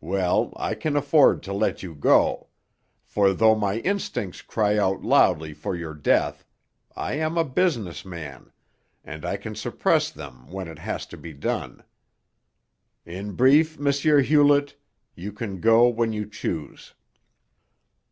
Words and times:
Well, 0.00 0.52
I 0.56 0.74
can 0.74 0.96
afford 0.96 1.40
to 1.44 1.52
let 1.52 1.84
you 1.84 1.94
go; 1.94 2.48
for, 3.04 3.32
though 3.32 3.54
my 3.54 3.78
instincts 3.78 4.42
cry 4.42 4.76
out 4.76 5.02
loudly 5.04 5.54
for 5.54 5.76
your 5.76 5.94
death, 5.94 6.44
I 6.96 7.12
am 7.12 7.38
a 7.38 7.44
business 7.44 8.04
man, 8.04 8.50
and 9.04 9.24
I 9.24 9.36
can 9.36 9.54
suppress 9.54 10.10
them 10.10 10.50
when 10.50 10.66
it 10.66 10.80
has 10.80 11.06
to 11.06 11.16
be 11.16 11.32
done. 11.32 11.84
In 13.06 13.36
brief, 13.36 13.78
M. 13.78 13.92
Hewlett, 14.24 14.74
you 15.14 15.30
can 15.30 15.60
go 15.60 15.86
when 15.86 16.12
you 16.12 16.26
choose." 16.28 16.94